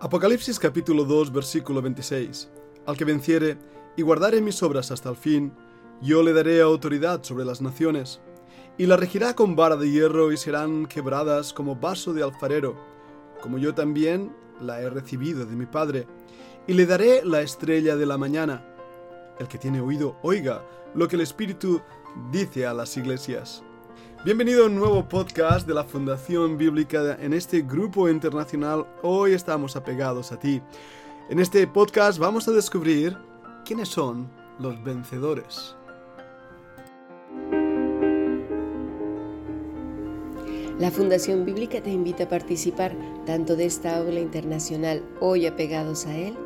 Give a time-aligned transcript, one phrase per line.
[0.00, 2.48] Apocalipsis capítulo 2 versículo 26.
[2.86, 3.58] Al que venciere
[3.96, 5.52] y guardare mis obras hasta el fin,
[6.00, 8.20] yo le daré autoridad sobre las naciones,
[8.76, 12.76] y la regirá con vara de hierro y serán quebradas como vaso de alfarero,
[13.42, 16.06] como yo también la he recibido de mi Padre,
[16.68, 18.64] y le daré la estrella de la mañana.
[19.40, 21.80] El que tiene oído, oiga lo que el Espíritu
[22.30, 23.64] dice a las iglesias.
[24.24, 28.84] Bienvenido a un nuevo podcast de la Fundación Bíblica en este grupo internacional.
[29.02, 30.60] Hoy estamos apegados a ti.
[31.30, 33.16] En este podcast vamos a descubrir
[33.64, 35.76] quiénes son los vencedores.
[40.80, 46.16] La Fundación Bíblica te invita a participar tanto de esta aula internacional Hoy apegados a
[46.16, 46.36] él,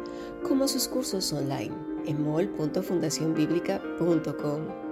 [0.46, 1.72] como sus cursos online
[2.04, 4.91] en mol.fundacionbiblica.com.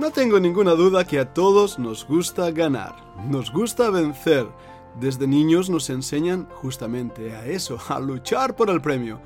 [0.00, 2.96] No tengo ninguna duda que a todos nos gusta ganar,
[3.28, 4.46] nos gusta vencer.
[4.98, 9.20] Desde niños nos enseñan justamente a eso, a luchar por el premio.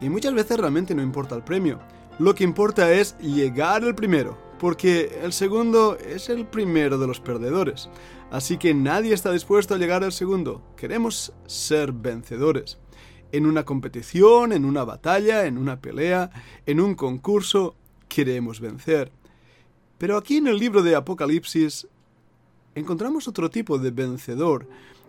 [0.00, 1.78] Y muchas veces realmente no importa el premio.
[2.18, 7.20] Lo que importa es llegar el primero, porque el segundo es el primero de los
[7.20, 7.90] perdedores.
[8.30, 10.62] Así que nadie está dispuesto a llegar al segundo.
[10.74, 12.78] Queremos ser vencedores.
[13.30, 16.30] En una competición, en una batalla, en una pelea,
[16.64, 17.76] en un concurso,
[18.08, 19.12] queremos vencer.
[19.98, 21.86] Pero aquí en el libro de Apocalipsis
[22.74, 24.66] encontramos otro tipo de vencedor,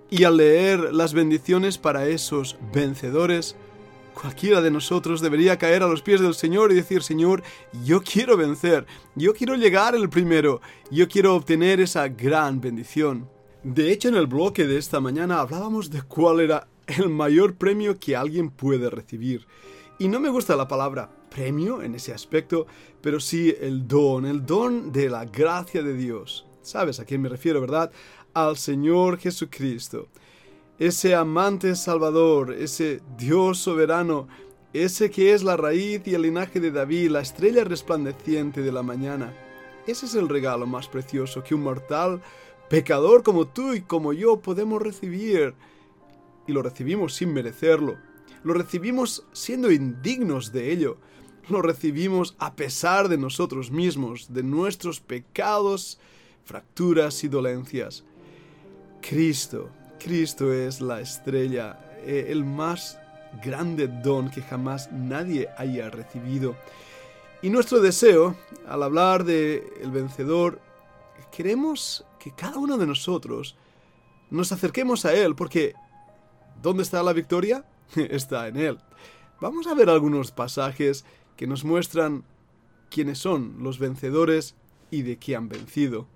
[0.10, 3.56] y al leer las bendiciones para esos vencedores,
[4.14, 7.44] cualquiera de nosotros debería caer a los pies del Señor y decir, Señor,
[7.84, 10.62] yo quiero vencer, yo quiero llegar el primero,
[10.92, 13.28] yo quiero obtener esa gran bendición.
[13.64, 17.98] De hecho, en el bloque de esta mañana hablábamos de cuál era el mayor premio
[18.00, 19.48] que alguien puede recibir.
[19.98, 22.68] Y no me gusta la palabra premio en ese aspecto,
[23.02, 26.46] pero sí el don, el don de la gracia de Dios.
[26.62, 27.92] ¿Sabes a quién me refiero, verdad?
[28.34, 30.08] Al Señor Jesucristo.
[30.80, 34.28] Ese amante salvador, ese Dios soberano,
[34.74, 38.84] ese que es la raíz y el linaje de David, la estrella resplandeciente de la
[38.84, 39.34] mañana.
[39.88, 42.22] Ese es el regalo más precioso que un mortal
[42.70, 45.54] pecador como tú y como yo podemos recibir.
[46.48, 47.96] Y lo recibimos sin merecerlo.
[48.46, 50.98] Lo recibimos siendo indignos de ello
[51.50, 56.00] lo recibimos a pesar de nosotros mismos, de nuestros pecados,
[56.44, 58.04] fracturas y dolencias.
[59.02, 59.70] Cristo,
[60.00, 63.00] Cristo es la estrella, eh, el más
[63.44, 66.56] grande don que jamás nadie haya recibido.
[67.42, 68.36] Y nuestro deseo,
[68.68, 70.60] al hablar de el vencedor,
[71.32, 73.56] queremos que cada uno de nosotros
[74.32, 75.76] nos acerquemos a Él, porque
[76.62, 77.66] ¿dónde está la victoria?
[77.96, 78.78] está en Él.
[79.42, 82.24] Vamos a ver algunos pasajes que nos muestran
[82.90, 84.56] quiénes son los vencedores
[84.92, 86.08] y de qué han vencido.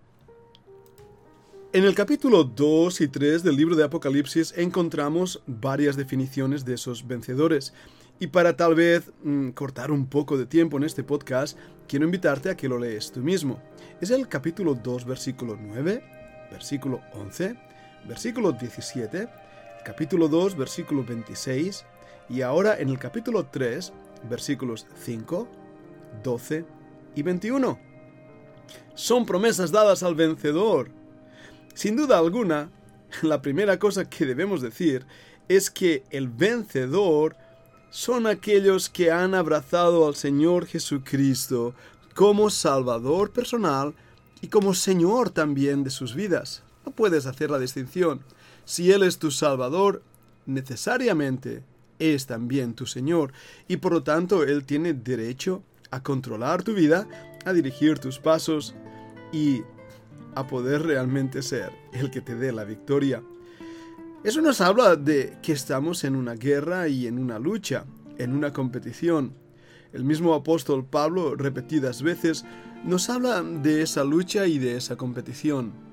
[1.71, 7.05] En el capítulo 2 y 3 del libro de Apocalipsis encontramos varias definiciones de esos
[7.05, 7.73] vencedores.
[8.19, 11.57] Y para tal vez mm, cortar un poco de tiempo en este podcast,
[11.87, 13.61] quiero invitarte a que lo lees tú mismo.
[14.01, 16.03] Es el capítulo 2, versículo 9,
[16.51, 17.55] versículo 11,
[18.07, 19.29] versículo 17,
[19.83, 21.85] capítulo 2, versículo 26,
[22.29, 23.93] y ahora en el capítulo 3,
[24.29, 25.47] versículos 5,
[26.23, 26.65] 12
[27.15, 27.79] y 21.
[28.93, 30.89] Son promesas dadas al vencedor.
[31.73, 32.69] Sin duda alguna,
[33.21, 35.05] la primera cosa que debemos decir
[35.47, 37.35] es que el vencedor
[37.89, 41.73] son aquellos que han abrazado al Señor Jesucristo
[42.13, 43.95] como Salvador personal
[44.41, 46.63] y como Señor también de sus vidas.
[46.85, 48.21] No puedes hacer la distinción.
[48.69, 50.03] Si Él es tu Salvador,
[50.45, 51.63] necesariamente
[51.97, 53.33] es también tu Señor
[53.67, 57.07] y por lo tanto Él tiene derecho a controlar tu vida,
[57.45, 58.75] a dirigir tus pasos
[59.33, 59.63] y
[60.35, 63.23] a poder realmente ser el que te dé la victoria.
[64.23, 67.85] Eso nos habla de que estamos en una guerra y en una lucha,
[68.19, 69.33] en una competición.
[69.93, 72.45] El mismo apóstol Pablo repetidas veces
[72.85, 75.88] nos habla de esa lucha y de esa competición.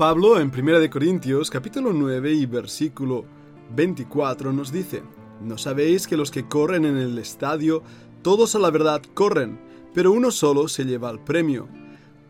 [0.00, 3.26] Pablo en 1 Corintios capítulo 9 y versículo
[3.76, 5.02] 24 nos dice,
[5.42, 7.82] ¿No sabéis que los que corren en el estadio,
[8.22, 9.60] todos a la verdad corren,
[9.92, 11.68] pero uno solo se lleva el premio?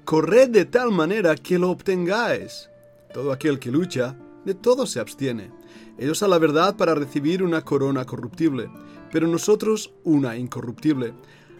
[0.04, 2.68] Corred de tal manera que lo obtengáis.
[3.14, 5.52] Todo aquel que lucha, de todo se abstiene.
[5.96, 8.68] Ellos a la verdad para recibir una corona corruptible,
[9.12, 11.14] pero nosotros una incorruptible.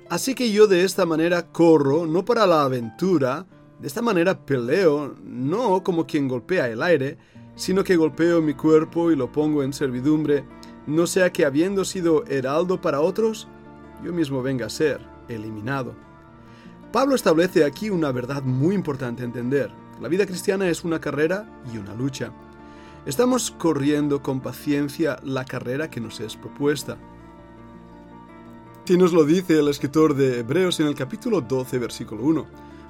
[0.08, 3.46] Así que yo de esta manera corro, no para la aventura,
[3.80, 7.16] de esta manera peleo, no como quien golpea el aire,
[7.56, 10.44] sino que golpeo mi cuerpo y lo pongo en servidumbre,
[10.86, 13.48] no sea que habiendo sido heraldo para otros,
[14.04, 15.94] yo mismo venga a ser eliminado.
[16.92, 19.70] Pablo establece aquí una verdad muy importante a entender.
[20.00, 22.32] La vida cristiana es una carrera y una lucha.
[23.06, 26.98] Estamos corriendo con paciencia la carrera que nos es propuesta.
[28.86, 32.69] Y nos lo dice el escritor de Hebreos en el capítulo 12, versículo 1.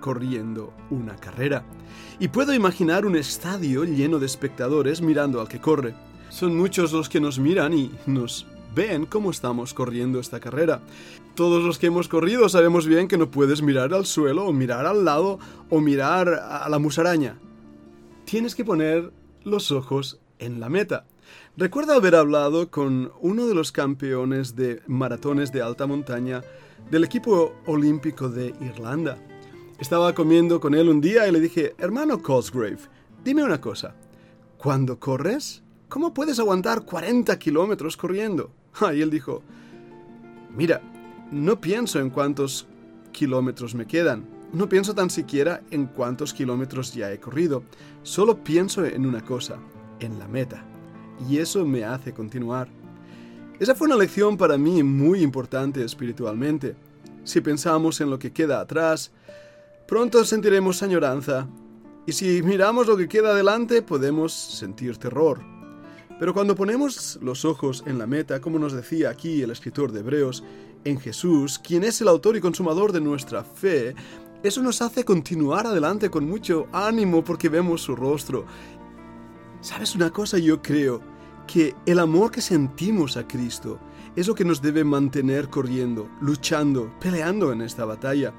[0.00, 1.64] corriendo una carrera.
[2.18, 5.94] Y puedo imaginar un estadio lleno de espectadores mirando al que corre.
[6.28, 10.80] Son muchos los que nos miran y nos ven cómo estamos corriendo esta carrera.
[11.34, 14.86] Todos los que hemos corrido sabemos bien que no puedes mirar al suelo o mirar
[14.86, 15.38] al lado
[15.68, 17.38] o mirar a la musaraña.
[18.24, 19.12] Tienes que poner
[19.44, 21.06] los ojos en la meta.
[21.56, 26.42] Recuerdo haber hablado con uno de los campeones de maratones de alta montaña
[26.90, 29.18] del equipo olímpico de Irlanda.
[29.80, 32.80] Estaba comiendo con él un día y le dije, hermano Cosgrave,
[33.24, 33.94] dime una cosa,
[34.58, 38.50] cuando corres, ¿cómo puedes aguantar 40 kilómetros corriendo?
[38.94, 39.42] y él dijo,
[40.54, 40.82] mira,
[41.32, 42.66] no pienso en cuántos
[43.10, 47.62] kilómetros me quedan, no pienso tan siquiera en cuántos kilómetros ya he corrido,
[48.02, 49.56] solo pienso en una cosa,
[49.98, 50.62] en la meta.
[51.26, 52.68] Y eso me hace continuar.
[53.58, 56.76] Esa fue una lección para mí muy importante espiritualmente.
[57.24, 59.12] Si pensamos en lo que queda atrás,
[59.90, 61.48] pronto sentiremos añoranza.
[62.06, 65.40] Y si miramos lo que queda adelante, podemos sentir terror.
[66.16, 69.98] Pero cuando ponemos los ojos en la meta, como nos decía aquí el escritor de
[69.98, 70.44] Hebreos,
[70.84, 73.96] en Jesús, quien es el autor y consumador de nuestra fe,
[74.44, 78.46] eso nos hace continuar adelante con mucho ánimo porque vemos su rostro.
[79.60, 80.38] ¿Sabes una cosa?
[80.38, 81.02] Yo creo
[81.48, 83.80] que el amor que sentimos a Cristo
[84.14, 88.32] es lo que nos debe mantener corriendo, luchando, peleando en esta batalla.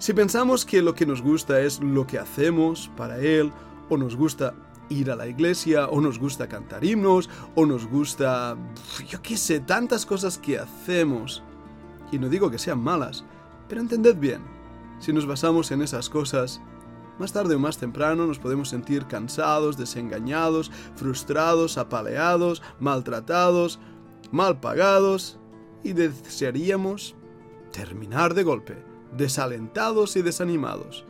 [0.00, 3.52] Si pensamos que lo que nos gusta es lo que hacemos para Él,
[3.90, 4.54] o nos gusta
[4.88, 8.56] ir a la iglesia, o nos gusta cantar himnos, o nos gusta,
[9.06, 11.42] yo qué sé, tantas cosas que hacemos,
[12.10, 13.26] y no digo que sean malas,
[13.68, 14.40] pero entended bien,
[15.00, 16.62] si nos basamos en esas cosas,
[17.18, 23.78] más tarde o más temprano nos podemos sentir cansados, desengañados, frustrados, apaleados, maltratados,
[24.32, 25.38] mal pagados
[25.84, 27.14] y desearíamos
[27.70, 31.04] terminar de golpe, desalentados y desanimados.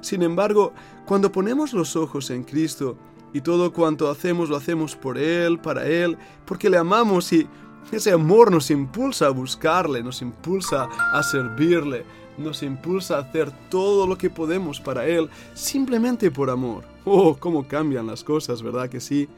[0.00, 0.72] Sin embargo,
[1.06, 2.96] cuando ponemos los ojos en Cristo
[3.32, 7.46] y todo cuanto hacemos lo hacemos por Él, para Él, porque le amamos y
[7.92, 12.04] ese amor nos impulsa a buscarle, nos impulsa a servirle,
[12.36, 16.84] nos impulsa a hacer todo lo que podemos para Él simplemente por amor.
[17.04, 19.28] Oh, cómo cambian las cosas, ¿verdad que sí?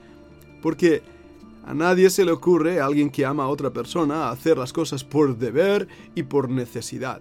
[0.62, 1.02] Porque
[1.66, 5.05] a nadie se le ocurre, a alguien que ama a otra persona, hacer las cosas
[5.05, 7.20] por deber y por necesidad.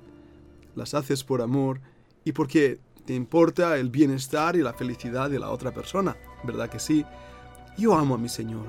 [0.77, 1.81] Las haces por amor
[2.23, 6.79] y porque te importa el bienestar y la felicidad de la otra persona, ¿verdad que
[6.79, 7.03] sí?
[7.79, 8.67] Yo amo a mi Señor.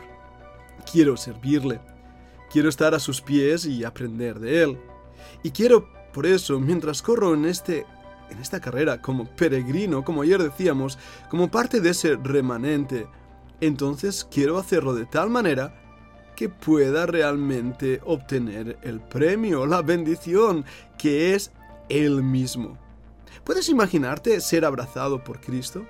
[0.91, 1.81] Quiero servirle.
[2.51, 4.79] Quiero estar a sus pies y aprender de Él.
[5.43, 7.85] Y quiero por eso, mientras corro en este
[8.31, 10.99] en esta carrera como peregrino, como ayer decíamos,
[11.31, 13.07] como parte de ese remanente,
[13.61, 15.75] entonces quiero hacerlo de tal manera
[16.37, 20.65] que pueda realmente obtener el premio, la bendición,
[20.97, 21.51] que es
[21.89, 22.79] Él mismo.
[23.45, 25.87] ¿Puedes imaginarte ser abrazado por Cristo?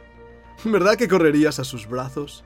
[0.64, 2.44] ¿Verdad que correrías a sus brazos?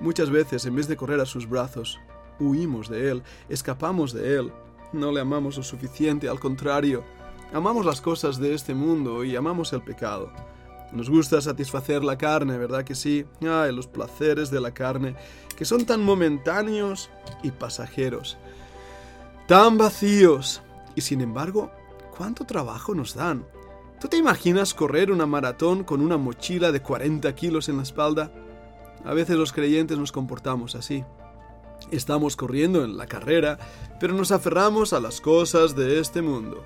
[0.00, 1.98] Muchas veces, en vez de correr a sus brazos,
[2.38, 4.52] huimos de Él, escapamos de Él,
[4.92, 7.04] no le amamos lo suficiente, al contrario,
[7.52, 10.32] amamos las cosas de este mundo y amamos el pecado.
[10.92, 13.26] Nos gusta satisfacer la carne, ¿verdad que sí?
[13.42, 15.16] Ay, los placeres de la carne,
[15.56, 17.10] que son tan momentáneos
[17.42, 18.38] y pasajeros,
[19.46, 20.62] tan vacíos.
[20.94, 21.70] Y sin embargo,
[22.18, 23.46] ¿cuánto trabajo nos dan?
[24.00, 28.32] ¿Tú te imaginas correr una maratón con una mochila de 40 kilos en la espalda?
[29.04, 31.04] A veces los creyentes nos comportamos así.
[31.92, 33.56] Estamos corriendo en la carrera,
[34.00, 36.64] pero nos aferramos a las cosas de este mundo,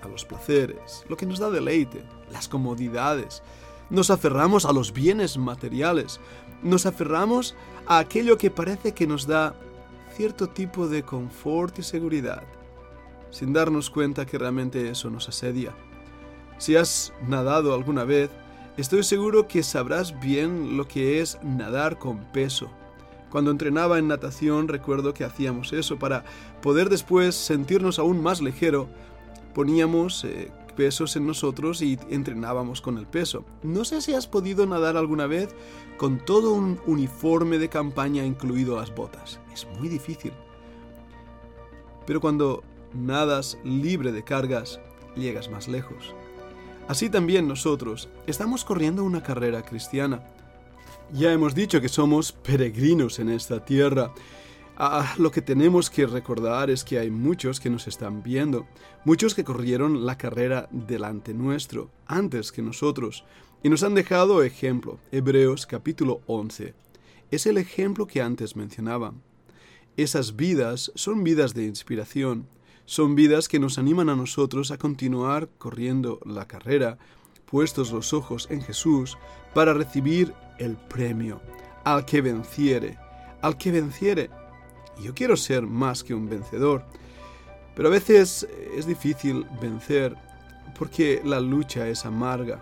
[0.00, 3.42] a los placeres, lo que nos da deleite, las comodidades.
[3.90, 6.18] Nos aferramos a los bienes materiales,
[6.62, 7.54] nos aferramos
[7.86, 9.54] a aquello que parece que nos da
[10.16, 12.42] cierto tipo de confort y seguridad.
[13.36, 15.74] Sin darnos cuenta que realmente eso nos asedia.
[16.56, 18.30] Si has nadado alguna vez,
[18.78, 22.70] estoy seguro que sabrás bien lo que es nadar con peso.
[23.28, 26.24] Cuando entrenaba en natación recuerdo que hacíamos eso para
[26.62, 28.88] poder después sentirnos aún más ligero.
[29.52, 33.44] Poníamos eh, pesos en nosotros y entrenábamos con el peso.
[33.62, 35.54] No sé si has podido nadar alguna vez
[35.98, 39.40] con todo un uniforme de campaña incluido las botas.
[39.52, 40.32] Es muy difícil.
[42.06, 42.62] Pero cuando
[42.96, 44.80] nadas libre de cargas,
[45.14, 46.14] llegas más lejos.
[46.88, 50.22] Así también nosotros estamos corriendo una carrera cristiana.
[51.12, 54.12] Ya hemos dicho que somos peregrinos en esta tierra
[54.78, 58.66] Ah, lo que tenemos que recordar es que hay muchos que nos están viendo,
[59.06, 63.24] muchos que corrieron la carrera delante nuestro, antes que nosotros,
[63.62, 64.98] y nos han dejado ejemplo.
[65.12, 66.74] Hebreos capítulo 11.
[67.30, 69.14] Es el ejemplo que antes mencionaba.
[69.96, 72.46] Esas vidas son vidas de inspiración,
[72.86, 76.98] son vidas que nos animan a nosotros a continuar corriendo la carrera,
[77.44, 79.18] puestos los ojos en Jesús,
[79.54, 81.40] para recibir el premio,
[81.84, 82.98] al que venciere,
[83.42, 84.30] al que venciere
[85.02, 86.84] yo quiero ser más que un vencedor.
[87.74, 90.16] Pero a veces es difícil vencer
[90.78, 92.60] porque la lucha es amarga.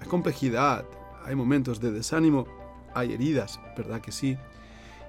[0.00, 0.84] Hay complejidad,
[1.24, 2.46] hay momentos de desánimo,
[2.94, 4.36] hay heridas, ¿verdad que sí?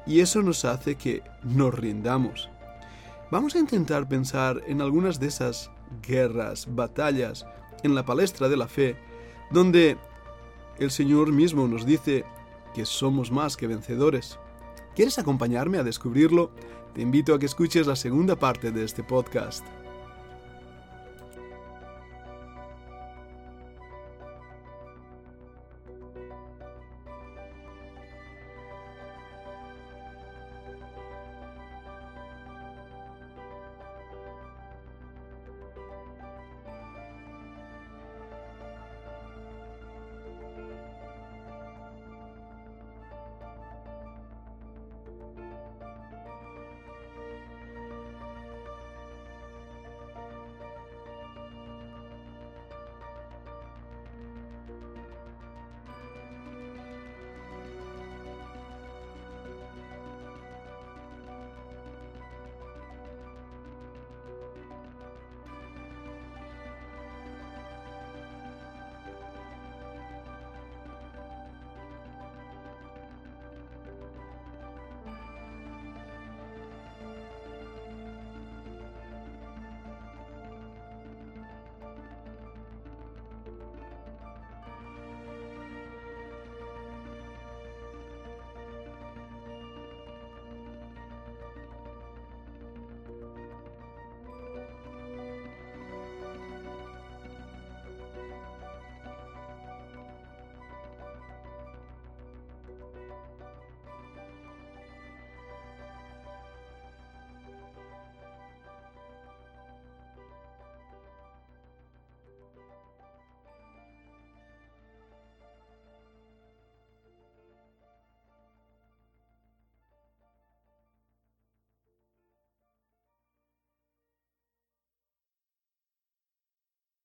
[0.06, 2.50] Y eso nos hace que nos rindamos.
[3.32, 7.46] Vamos a intentar pensar en algunas de esas guerras, batallas
[7.84, 8.96] en la palestra de la fe,
[9.52, 9.98] donde
[10.78, 12.24] el Señor mismo nos dice
[12.76, 14.38] que somos más que vencedores.
[14.96, 16.52] ¿Quieres acompañarme a descubrirlo?
[16.94, 19.66] Te invito a que escuches la segunda parte de este podcast.